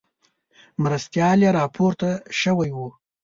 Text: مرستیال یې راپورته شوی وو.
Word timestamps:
مرستیال 0.83 1.39
یې 1.45 1.51
راپورته 1.59 2.09
شوی 2.41 2.69
وو. 2.73 2.87